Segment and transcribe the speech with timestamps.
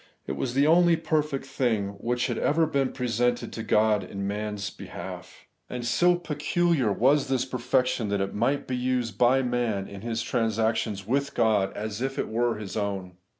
[0.25, 4.71] It was tlie only perfect thing which had ever been presented to God in man's
[4.71, 10.01] behalf; and so pecuUar was this perfection, that it might be used by man in
[10.01, 13.11] his transactions with God, as if it were his own.